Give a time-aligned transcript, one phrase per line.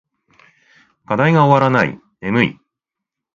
[1.05, 1.99] 課題が終わらない。
[2.21, 2.59] 眠い。